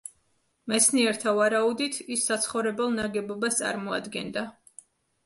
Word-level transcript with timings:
მეცნიერთა 0.71 1.33
ვარაუდით 1.39 1.99
ის 2.15 2.23
საცხოვრებელ 2.29 2.89
ნაგებობას 3.01 3.61
წარმოადგენდა. 3.61 4.47